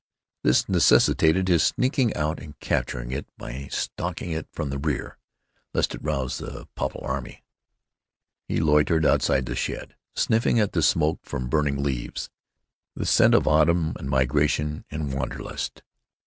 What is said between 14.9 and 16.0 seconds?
wanderlust.